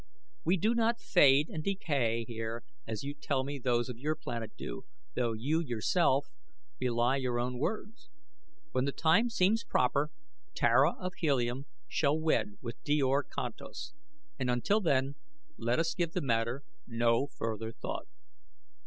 We 0.43 0.57
do 0.57 0.73
not 0.73 0.99
fade 0.99 1.47
and 1.49 1.63
decay 1.63 2.25
here 2.27 2.63
as 2.87 3.03
you 3.03 3.13
tell 3.13 3.43
me 3.43 3.59
those 3.59 3.87
of 3.87 3.99
your 3.99 4.15
planet 4.15 4.53
do, 4.57 4.85
though 5.15 5.33
you, 5.33 5.59
yourself, 5.59 6.25
belie 6.79 7.17
your 7.17 7.39
own 7.39 7.59
words. 7.59 8.09
When 8.71 8.85
the 8.85 8.91
time 8.93 9.29
seems 9.29 9.63
proper 9.63 10.09
Tara 10.55 10.95
of 10.99 11.13
Helium 11.19 11.67
shall 11.87 12.19
wed 12.19 12.57
with 12.61 12.83
Djor 12.83 13.21
Kantos, 13.29 13.93
and 14.39 14.49
until 14.49 14.81
then 14.81 15.17
let 15.57 15.77
us 15.77 15.93
give 15.93 16.13
the 16.13 16.21
matter 16.21 16.63
no 16.87 17.27
further 17.27 17.71
thought." 17.71 18.07